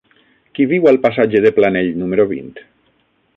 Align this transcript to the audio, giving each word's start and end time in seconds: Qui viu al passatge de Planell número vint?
Qui 0.57 0.65
viu 0.71 0.87
al 0.91 0.97
passatge 1.03 1.41
de 1.47 1.51
Planell 1.59 1.93
número 2.05 2.27
vint? 2.33 2.51